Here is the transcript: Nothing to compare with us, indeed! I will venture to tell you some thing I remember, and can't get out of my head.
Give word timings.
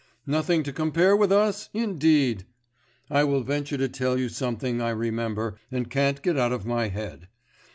Nothing 0.25 0.63
to 0.63 0.73
compare 0.73 1.15
with 1.15 1.31
us, 1.31 1.69
indeed! 1.75 2.47
I 3.11 3.23
will 3.23 3.43
venture 3.43 3.77
to 3.77 3.87
tell 3.87 4.17
you 4.17 4.29
some 4.29 4.57
thing 4.57 4.81
I 4.81 4.89
remember, 4.89 5.59
and 5.71 5.91
can't 5.91 6.23
get 6.23 6.39
out 6.39 6.51
of 6.51 6.65
my 6.65 6.87
head. 6.87 7.27